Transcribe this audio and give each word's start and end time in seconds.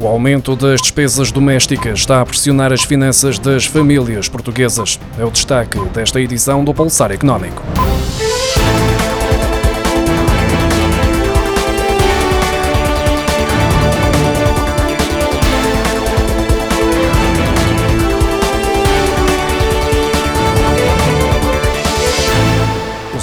O 0.00 0.06
aumento 0.06 0.56
das 0.56 0.80
despesas 0.80 1.30
domésticas 1.30 2.00
está 2.00 2.20
a 2.20 2.26
pressionar 2.26 2.72
as 2.72 2.82
finanças 2.82 3.38
das 3.38 3.64
famílias 3.64 4.28
portuguesas. 4.28 4.98
É 5.18 5.24
o 5.24 5.30
destaque 5.30 5.78
desta 5.90 6.20
edição 6.20 6.64
do 6.64 6.74
Pulsar 6.74 7.12
Económico. 7.12 7.62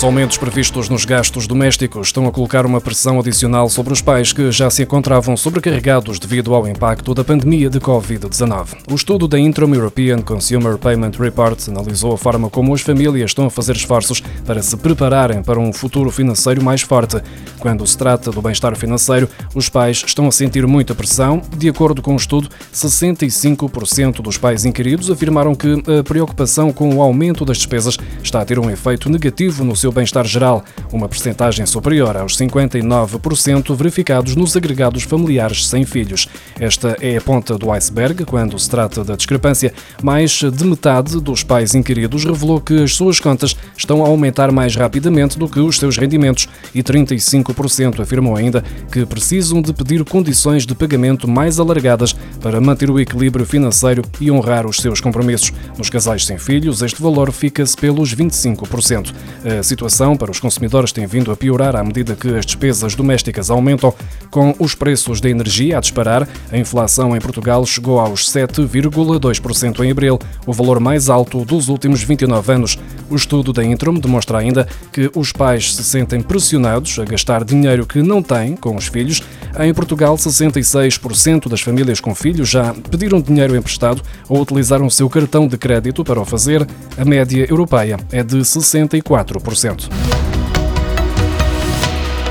Os 0.00 0.04
aumentos 0.04 0.38
previstos 0.38 0.88
nos 0.88 1.04
gastos 1.04 1.46
domésticos 1.46 2.06
estão 2.06 2.26
a 2.26 2.32
colocar 2.32 2.64
uma 2.64 2.80
pressão 2.80 3.20
adicional 3.20 3.68
sobre 3.68 3.92
os 3.92 4.00
pais 4.00 4.32
que 4.32 4.50
já 4.50 4.70
se 4.70 4.82
encontravam 4.82 5.36
sobrecarregados 5.36 6.18
devido 6.18 6.54
ao 6.54 6.66
impacto 6.66 7.12
da 7.12 7.22
pandemia 7.22 7.68
de 7.68 7.78
Covid-19. 7.78 8.78
O 8.90 8.94
estudo 8.94 9.28
da 9.28 9.38
Intrum 9.38 9.74
European 9.74 10.22
Consumer 10.22 10.78
Payment 10.78 11.10
Report 11.18 11.68
analisou 11.68 12.14
a 12.14 12.16
forma 12.16 12.48
como 12.48 12.72
as 12.72 12.80
famílias 12.80 13.32
estão 13.32 13.44
a 13.44 13.50
fazer 13.50 13.76
esforços 13.76 14.22
para 14.46 14.62
se 14.62 14.74
prepararem 14.74 15.42
para 15.42 15.60
um 15.60 15.70
futuro 15.70 16.10
financeiro 16.10 16.64
mais 16.64 16.80
forte. 16.80 17.20
Quando 17.58 17.86
se 17.86 17.98
trata 17.98 18.30
do 18.30 18.40
bem-estar 18.40 18.74
financeiro, 18.76 19.28
os 19.54 19.68
pais 19.68 20.02
estão 20.06 20.26
a 20.26 20.32
sentir 20.32 20.66
muita 20.66 20.94
pressão. 20.94 21.42
De 21.58 21.68
acordo 21.68 22.00
com 22.00 22.14
o 22.14 22.16
estudo, 22.16 22.48
65% 22.72 24.22
dos 24.22 24.38
pais 24.38 24.64
inquiridos 24.64 25.10
afirmaram 25.10 25.54
que 25.54 25.74
a 26.00 26.02
preocupação 26.02 26.72
com 26.72 26.96
o 26.96 27.02
aumento 27.02 27.44
das 27.44 27.58
despesas 27.58 27.98
está 28.22 28.40
a 28.40 28.46
ter 28.46 28.58
um 28.58 28.70
efeito 28.70 29.10
negativo 29.10 29.62
no 29.62 29.76
seu 29.76 29.89
seu 29.90 29.92
bem-estar 29.92 30.24
geral, 30.24 30.64
uma 30.92 31.08
percentagem 31.08 31.66
superior 31.66 32.16
aos 32.16 32.36
59% 32.36 33.74
verificados 33.74 34.36
nos 34.36 34.56
agregados 34.56 35.02
familiares 35.02 35.66
sem 35.66 35.84
filhos. 35.84 36.28
Esta 36.58 36.96
é 37.00 37.16
a 37.16 37.20
ponta 37.20 37.58
do 37.58 37.70
iceberg 37.72 38.24
quando 38.24 38.58
se 38.58 38.70
trata 38.70 39.02
da 39.02 39.16
discrepância. 39.16 39.72
Mais 40.02 40.30
de 40.30 40.64
metade 40.64 41.20
dos 41.20 41.42
pais 41.42 41.74
inquiridos 41.74 42.24
revelou 42.24 42.60
que 42.60 42.84
as 42.84 42.94
suas 42.94 43.18
contas 43.18 43.56
estão 43.76 44.04
a 44.04 44.08
aumentar 44.08 44.52
mais 44.52 44.76
rapidamente 44.76 45.38
do 45.38 45.48
que 45.48 45.58
os 45.58 45.76
seus 45.76 45.96
rendimentos 45.96 46.48
e 46.74 46.82
35% 46.82 48.00
afirmou 48.00 48.36
ainda 48.36 48.62
que 48.92 49.04
precisam 49.04 49.60
de 49.60 49.72
pedir 49.72 50.04
condições 50.04 50.64
de 50.64 50.74
pagamento 50.74 51.28
mais 51.28 51.58
alargadas 51.58 52.14
para 52.40 52.60
manter 52.60 52.90
o 52.90 53.00
equilíbrio 53.00 53.44
financeiro 53.44 54.02
e 54.20 54.30
honrar 54.30 54.66
os 54.66 54.76
seus 54.76 55.00
compromissos. 55.00 55.52
Nos 55.76 55.90
casais 55.90 56.24
sem 56.24 56.38
filhos, 56.38 56.80
este 56.80 57.02
valor 57.02 57.32
fica-se 57.32 57.76
pelos 57.76 58.14
25%. 58.14 59.12
A 59.58 59.62
situação 59.80 60.14
para 60.14 60.30
os 60.30 60.38
consumidores 60.38 60.92
tem 60.92 61.06
vindo 61.06 61.32
a 61.32 61.36
piorar 61.36 61.74
à 61.74 61.82
medida 61.82 62.14
que 62.14 62.28
as 62.36 62.44
despesas 62.44 62.94
domésticas 62.94 63.48
aumentam, 63.48 63.94
com 64.30 64.54
os 64.58 64.74
preços 64.74 65.22
da 65.22 65.30
energia 65.30 65.78
a 65.78 65.80
disparar. 65.80 66.28
A 66.52 66.58
inflação 66.58 67.16
em 67.16 67.20
Portugal 67.20 67.64
chegou 67.64 67.98
aos 67.98 68.30
7,2% 68.30 69.82
em 69.82 69.90
abril, 69.90 70.18
o 70.46 70.52
valor 70.52 70.78
mais 70.80 71.08
alto 71.08 71.46
dos 71.46 71.68
últimos 71.68 72.02
29 72.02 72.52
anos. 72.52 72.78
O 73.08 73.16
estudo 73.16 73.54
da 73.54 73.64
Intrum 73.64 73.94
demonstra 73.94 74.38
ainda 74.38 74.68
que 74.92 75.10
os 75.16 75.32
pais 75.32 75.74
se 75.74 75.82
sentem 75.82 76.20
pressionados 76.20 76.98
a 76.98 77.04
gastar 77.04 77.42
dinheiro 77.42 77.86
que 77.86 78.02
não 78.02 78.22
têm 78.22 78.54
com 78.56 78.76
os 78.76 78.86
filhos. 78.86 79.22
Em 79.58 79.72
Portugal, 79.72 80.14
66% 80.16 81.48
das 81.48 81.62
famílias 81.62 82.00
com 82.00 82.14
filhos 82.14 82.50
já 82.50 82.74
pediram 82.90 83.20
dinheiro 83.20 83.56
emprestado 83.56 84.02
ou 84.28 84.42
utilizaram 84.42 84.86
o 84.86 84.90
seu 84.90 85.08
cartão 85.08 85.48
de 85.48 85.56
crédito 85.56 86.04
para 86.04 86.20
o 86.20 86.24
fazer. 86.24 86.66
A 86.98 87.04
média 87.04 87.46
europeia 87.48 87.96
é 88.12 88.22
de 88.22 88.36
64%. 88.36 89.69
O 89.70 90.39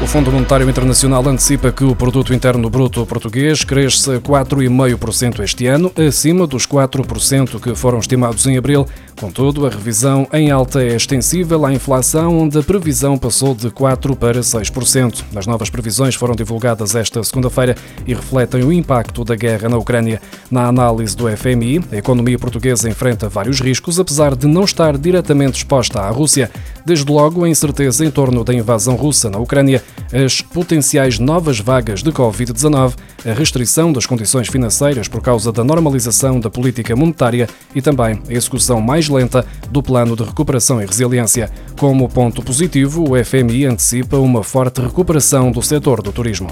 Fundo 0.09 0.31
Monetário 0.31 0.67
Internacional 0.67 1.23
antecipa 1.29 1.71
que 1.71 1.83
o 1.83 1.95
produto 1.95 2.33
interno 2.33 2.67
bruto 2.67 3.05
português 3.05 3.63
cresce 3.63 4.17
4,5% 4.17 5.39
este 5.43 5.67
ano, 5.67 5.91
acima 5.95 6.47
dos 6.47 6.65
4% 6.65 7.59
que 7.59 7.75
foram 7.75 7.99
estimados 7.99 8.43
em 8.47 8.57
abril. 8.57 8.87
Contudo, 9.19 9.67
a 9.67 9.69
revisão 9.69 10.27
em 10.33 10.49
alta 10.49 10.81
é 10.81 10.95
extensível 10.95 11.63
à 11.63 11.71
inflação, 11.71 12.39
onde 12.39 12.57
a 12.57 12.63
previsão 12.63 13.19
passou 13.19 13.53
de 13.53 13.69
4 13.69 14.15
para 14.15 14.39
6%. 14.39 15.25
As 15.35 15.45
novas 15.45 15.69
previsões 15.69 16.15
foram 16.15 16.33
divulgadas 16.33 16.95
esta 16.95 17.23
segunda-feira 17.23 17.75
e 18.07 18.13
refletem 18.15 18.63
o 18.63 18.73
impacto 18.73 19.23
da 19.23 19.35
guerra 19.35 19.69
na 19.69 19.77
Ucrânia. 19.77 20.19
Na 20.49 20.65
análise 20.65 21.15
do 21.15 21.29
FMI, 21.29 21.83
a 21.91 21.97
economia 21.97 22.39
portuguesa 22.39 22.89
enfrenta 22.89 23.29
vários 23.29 23.59
riscos, 23.59 23.99
apesar 23.99 24.35
de 24.35 24.47
não 24.47 24.63
estar 24.63 24.97
diretamente 24.97 25.57
exposta 25.57 25.99
à 25.99 26.09
Rússia. 26.09 26.49
Desde 26.83 27.11
logo, 27.11 27.43
a 27.43 27.49
incerteza 27.49 28.03
em 28.03 28.09
torno 28.09 28.43
da 28.43 28.53
invasão 28.53 28.95
russa 28.95 29.29
na 29.29 29.37
Ucrânia, 29.37 29.83
as 30.11 30.41
potenciais 30.41 31.19
novas 31.19 31.59
vagas 31.59 32.01
de 32.01 32.11
Covid-19, 32.11 32.95
a 33.25 33.33
restrição 33.33 33.91
das 33.91 34.05
condições 34.05 34.47
financeiras 34.47 35.07
por 35.07 35.21
causa 35.21 35.51
da 35.51 35.63
normalização 35.63 36.39
da 36.39 36.49
política 36.49 36.95
monetária 36.95 37.47
e 37.73 37.81
também 37.81 38.21
a 38.27 38.33
execução 38.33 38.81
mais 38.81 39.09
lenta 39.09 39.45
do 39.69 39.83
Plano 39.83 40.15
de 40.15 40.23
Recuperação 40.23 40.81
e 40.81 40.85
Resiliência. 40.85 41.49
Como 41.77 42.09
ponto 42.09 42.41
positivo, 42.41 43.11
o 43.11 43.23
FMI 43.23 43.65
antecipa 43.65 44.17
uma 44.17 44.43
forte 44.43 44.81
recuperação 44.81 45.51
do 45.51 45.61
setor 45.61 46.01
do 46.01 46.11
turismo. 46.11 46.49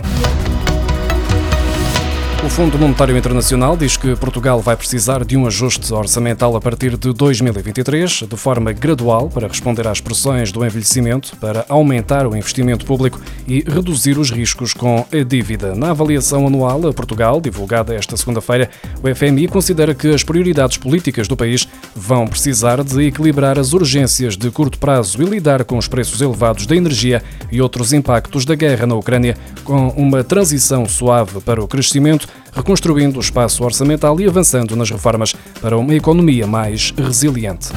O 2.47 2.49
Fundo 2.49 2.79
Monetário 2.79 3.15
Internacional 3.17 3.75
diz 3.75 3.97
que 3.97 4.15
Portugal 4.15 4.61
vai 4.61 4.77
precisar 4.77 5.25
de 5.25 5.35
um 5.35 5.45
ajuste 5.45 5.93
orçamental 5.93 6.55
a 6.55 6.61
partir 6.61 6.95
de 6.95 7.11
2023, 7.11 8.23
de 8.23 8.37
forma 8.37 8.71
gradual, 8.71 9.29
para 9.29 9.49
responder 9.49 9.85
às 9.85 9.99
pressões 9.99 10.49
do 10.49 10.65
envelhecimento, 10.65 11.35
para 11.41 11.65
aumentar 11.67 12.25
o 12.25 12.37
investimento 12.37 12.85
público 12.85 13.19
e 13.45 13.65
reduzir 13.67 14.17
os 14.17 14.31
riscos 14.31 14.73
com 14.73 15.05
a 15.11 15.23
dívida. 15.23 15.75
Na 15.75 15.91
avaliação 15.91 16.47
anual 16.47 16.87
a 16.87 16.93
Portugal, 16.93 17.41
divulgada 17.41 17.93
esta 17.93 18.15
segunda-feira, 18.15 18.69
o 19.03 19.13
FMI 19.13 19.49
considera 19.49 19.93
que 19.93 20.07
as 20.07 20.23
prioridades 20.23 20.77
políticas 20.77 21.27
do 21.27 21.35
país 21.35 21.67
vão 21.93 22.25
precisar 22.27 22.81
de 22.81 23.07
equilibrar 23.07 23.59
as 23.59 23.73
urgências 23.73 24.37
de 24.37 24.49
curto 24.51 24.79
prazo 24.79 25.21
e 25.21 25.25
lidar 25.25 25.65
com 25.65 25.77
os 25.77 25.89
preços 25.89 26.21
elevados 26.21 26.65
da 26.65 26.77
energia 26.77 27.21
e 27.51 27.61
outros 27.61 27.91
impactos 27.91 28.45
da 28.45 28.55
guerra 28.55 28.87
na 28.87 28.95
Ucrânia, 28.95 29.35
com 29.65 29.89
uma 29.89 30.23
transição 30.23 30.87
suave 30.87 31.41
para 31.41 31.61
o 31.61 31.67
crescimento 31.67 32.36
reconstruindo 32.57 33.19
o 33.19 33.21
espaço 33.21 33.63
orçamental 33.63 34.19
e 34.19 34.27
avançando 34.27 34.75
nas 34.75 34.89
reformas 34.89 35.33
para 35.61 35.77
uma 35.77 35.93
economia 35.93 36.47
mais 36.47 36.91
resiliente. 36.97 37.69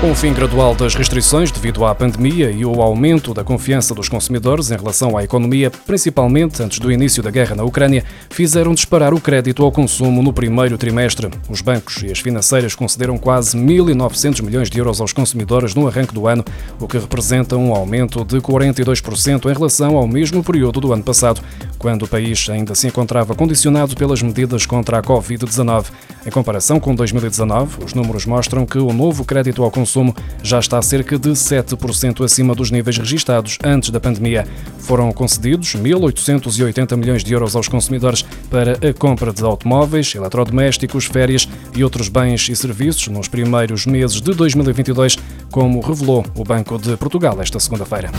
Com 0.00 0.12
o 0.12 0.14
fim 0.14 0.32
gradual 0.32 0.74
das 0.74 0.94
restrições 0.94 1.50
devido 1.50 1.84
à 1.84 1.94
pandemia 1.94 2.50
e 2.50 2.66
o 2.66 2.82
aumento 2.82 3.32
da 3.32 3.42
confiança 3.42 3.94
dos 3.94 4.10
consumidores 4.10 4.70
em 4.70 4.76
relação 4.76 5.16
à 5.16 5.24
economia, 5.24 5.70
principalmente 5.70 6.62
antes 6.62 6.78
do 6.78 6.92
início 6.92 7.22
da 7.22 7.30
guerra 7.30 7.56
na 7.56 7.64
Ucrânia, 7.64 8.04
fizeram 8.28 8.74
disparar 8.74 9.14
o 9.14 9.20
crédito 9.20 9.64
ao 9.64 9.72
consumo 9.72 10.22
no 10.22 10.34
primeiro 10.34 10.76
trimestre. 10.76 11.30
Os 11.48 11.62
bancos 11.62 12.02
e 12.02 12.12
as 12.12 12.18
financeiras 12.18 12.74
concederam 12.74 13.16
quase 13.16 13.56
1.900 13.56 14.42
milhões 14.42 14.68
de 14.68 14.78
euros 14.78 15.00
aos 15.00 15.14
consumidores 15.14 15.74
no 15.74 15.88
arranque 15.88 16.12
do 16.12 16.28
ano, 16.28 16.44
o 16.78 16.86
que 16.86 16.98
representa 16.98 17.56
um 17.56 17.74
aumento 17.74 18.22
de 18.22 18.36
42% 18.36 19.50
em 19.50 19.54
relação 19.54 19.96
ao 19.96 20.06
mesmo 20.06 20.44
período 20.44 20.78
do 20.78 20.92
ano 20.92 21.02
passado, 21.02 21.40
quando 21.78 22.02
o 22.02 22.08
país 22.08 22.48
ainda 22.50 22.74
se 22.74 22.86
encontrava 22.86 23.34
condicionado 23.34 23.94
pelas 23.96 24.22
medidas 24.22 24.66
contra 24.66 24.98
a 24.98 25.02
Covid-19. 25.02 25.86
Em 26.26 26.30
comparação 26.30 26.80
com 26.80 26.94
2019, 26.94 27.84
os 27.84 27.94
números 27.94 28.26
mostram 28.26 28.66
que 28.66 28.78
o 28.78 28.92
novo 28.92 29.24
crédito 29.24 29.62
ao 29.62 29.70
consumo 29.70 30.14
já 30.42 30.58
está 30.58 30.80
cerca 30.82 31.18
de 31.18 31.30
7% 31.30 32.24
acima 32.24 32.54
dos 32.54 32.70
níveis 32.70 32.98
registados 32.98 33.58
antes 33.62 33.90
da 33.90 34.00
pandemia. 34.00 34.46
Foram 34.78 35.12
concedidos 35.12 35.74
1.880 35.76 36.96
milhões 36.96 37.22
de 37.22 37.32
euros 37.32 37.54
aos 37.54 37.68
consumidores 37.68 38.22
para 38.50 38.72
a 38.72 38.92
compra 38.92 39.32
de 39.32 39.44
automóveis, 39.44 40.14
eletrodomésticos, 40.14 41.04
férias 41.04 41.48
e 41.74 41.84
outros 41.84 42.08
bens 42.08 42.48
e 42.48 42.56
serviços 42.56 43.08
nos 43.08 43.28
primeiros 43.28 43.86
meses 43.86 44.20
de 44.20 44.32
2022, 44.32 45.16
como 45.50 45.80
revelou 45.80 46.24
o 46.34 46.44
Banco 46.44 46.78
de 46.78 46.96
Portugal 46.96 47.40
esta 47.40 47.60
segunda-feira. 47.60 48.10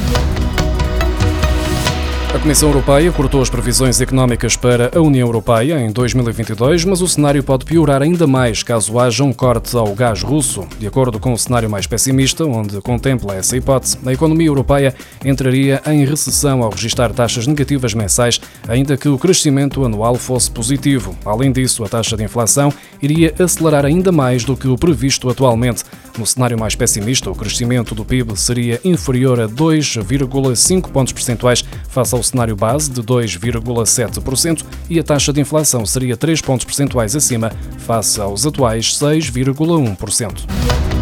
A 2.37 2.39
Comissão 2.39 2.69
Europeia 2.69 3.11
cortou 3.11 3.41
as 3.41 3.49
previsões 3.49 3.99
económicas 3.99 4.55
para 4.55 4.91
a 4.95 5.01
União 5.01 5.27
Europeia 5.27 5.81
em 5.81 5.91
2022, 5.91 6.85
mas 6.85 7.01
o 7.01 7.07
cenário 7.07 7.43
pode 7.43 7.65
piorar 7.65 8.03
ainda 8.03 8.27
mais 8.27 8.61
caso 8.61 8.99
haja 8.99 9.23
um 9.23 9.33
corte 9.33 9.75
ao 9.75 9.91
gás 9.95 10.21
russo. 10.21 10.63
De 10.77 10.85
acordo 10.85 11.19
com 11.19 11.33
o 11.33 11.37
cenário 11.37 11.67
mais 11.67 11.87
pessimista, 11.87 12.45
onde 12.45 12.79
contempla 12.79 13.35
essa 13.35 13.57
hipótese, 13.57 13.97
a 14.05 14.13
economia 14.13 14.45
europeia 14.45 14.93
entraria 15.25 15.81
em 15.87 16.05
recessão 16.05 16.61
ao 16.61 16.69
registrar 16.69 17.11
taxas 17.11 17.47
negativas 17.47 17.95
mensais, 17.95 18.39
ainda 18.67 18.95
que 18.95 19.09
o 19.09 19.17
crescimento 19.17 19.83
anual 19.83 20.13
fosse 20.13 20.51
positivo. 20.51 21.17
Além 21.25 21.51
disso, 21.51 21.83
a 21.83 21.89
taxa 21.89 22.15
de 22.15 22.23
inflação 22.23 22.71
iria 23.01 23.33
acelerar 23.39 23.83
ainda 23.83 24.11
mais 24.11 24.43
do 24.43 24.55
que 24.55 24.67
o 24.67 24.77
previsto 24.77 25.27
atualmente. 25.27 25.83
No 26.17 26.25
cenário 26.25 26.57
mais 26.57 26.75
pessimista, 26.75 27.29
o 27.29 27.35
crescimento 27.35 27.93
do 27.93 28.03
PIB 28.03 28.35
seria 28.35 28.81
inferior 28.83 29.39
a 29.39 29.47
2,5 29.47 30.89
pontos 30.89 31.13
percentuais 31.13 31.63
face 31.87 32.15
ao 32.15 32.23
cenário 32.23 32.55
base 32.55 32.89
de 32.89 33.03
2,7% 33.03 34.65
e 34.89 34.99
a 34.99 35.03
taxa 35.03 35.31
de 35.31 35.39
inflação 35.39 35.85
seria 35.85 36.17
3 36.17 36.41
pontos 36.41 36.65
percentuais 36.65 37.15
acima 37.15 37.51
face 37.77 38.19
aos 38.19 38.47
atuais 38.47 38.97
6,1%. 38.97 40.96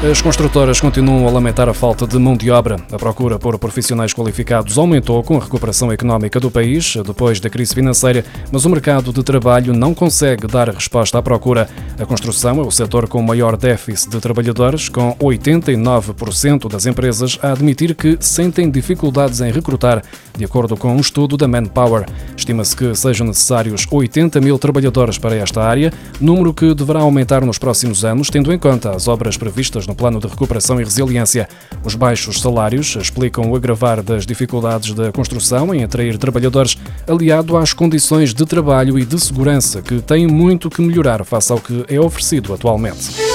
As 0.00 0.22
construtoras 0.22 0.80
continuam 0.80 1.26
a 1.26 1.30
lamentar 1.30 1.68
a 1.68 1.74
falta 1.74 2.06
de 2.06 2.16
mão 2.18 2.36
de 2.36 2.52
obra. 2.52 2.76
A 2.92 2.96
procura 2.96 3.36
por 3.36 3.58
profissionais 3.58 4.14
qualificados 4.14 4.78
aumentou 4.78 5.24
com 5.24 5.36
a 5.36 5.40
recuperação 5.40 5.90
económica 5.90 6.38
do 6.38 6.52
país 6.52 6.94
depois 7.04 7.40
da 7.40 7.50
crise 7.50 7.74
financeira, 7.74 8.24
mas 8.52 8.64
o 8.64 8.70
mercado 8.70 9.12
de 9.12 9.24
trabalho 9.24 9.74
não 9.74 9.92
consegue 9.92 10.46
dar 10.46 10.68
resposta 10.68 11.18
à 11.18 11.22
procura. 11.22 11.68
A 11.98 12.06
construção 12.06 12.60
é 12.60 12.62
o 12.62 12.70
setor 12.70 13.08
com 13.08 13.20
maior 13.20 13.56
déficit 13.56 14.10
de 14.10 14.20
trabalhadores, 14.20 14.88
com 14.88 15.16
89% 15.16 16.70
das 16.70 16.86
empresas 16.86 17.36
a 17.42 17.50
admitir 17.50 17.92
que 17.96 18.16
sentem 18.20 18.70
dificuldades 18.70 19.40
em 19.40 19.50
recrutar, 19.50 20.04
de 20.36 20.44
acordo 20.44 20.76
com 20.76 20.94
um 20.94 21.00
estudo 21.00 21.36
da 21.36 21.48
Manpower. 21.48 22.06
Estima-se 22.36 22.76
que 22.76 22.94
sejam 22.94 23.26
necessários 23.26 23.84
80 23.90 24.40
mil 24.40 24.60
trabalhadores 24.60 25.18
para 25.18 25.34
esta 25.34 25.60
área, 25.60 25.92
número 26.20 26.54
que 26.54 26.72
deverá 26.72 27.00
aumentar 27.00 27.44
nos 27.44 27.58
próximos 27.58 28.04
anos, 28.04 28.30
tendo 28.30 28.52
em 28.52 28.58
conta 28.60 28.92
as 28.94 29.08
obras 29.08 29.36
previstas 29.36 29.87
no 29.88 29.94
Plano 29.94 30.20
de 30.20 30.28
Recuperação 30.28 30.80
e 30.80 30.84
Resiliência. 30.84 31.48
Os 31.82 31.94
baixos 31.94 32.40
salários 32.40 32.94
explicam 32.94 33.50
o 33.50 33.56
agravar 33.56 34.02
das 34.02 34.26
dificuldades 34.26 34.94
da 34.94 35.10
construção 35.10 35.74
em 35.74 35.82
atrair 35.82 36.18
trabalhadores, 36.18 36.76
aliado 37.08 37.56
às 37.56 37.72
condições 37.72 38.32
de 38.32 38.44
trabalho 38.44 38.98
e 38.98 39.04
de 39.04 39.18
segurança, 39.18 39.82
que 39.82 40.00
têm 40.00 40.26
muito 40.26 40.68
que 40.68 40.82
melhorar 40.82 41.24
face 41.24 41.50
ao 41.50 41.58
que 41.58 41.84
é 41.88 41.98
oferecido 41.98 42.52
atualmente. 42.52 43.27